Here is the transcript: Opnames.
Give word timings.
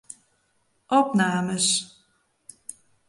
Opnames. 0.99 1.69